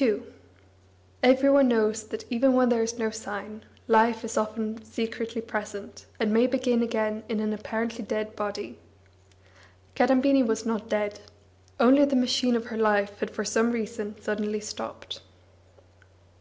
[0.00, 0.22] II
[1.24, 6.06] Every one knows that, even when there is no sign, life is often secretly present,
[6.20, 8.78] and may begin again in an apparently dead body.
[9.96, 11.18] Kadambini was not dead;
[11.80, 15.20] only the machine of her life had for some reason suddenly stopped.